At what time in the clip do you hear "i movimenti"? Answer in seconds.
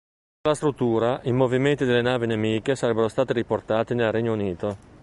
1.25-1.85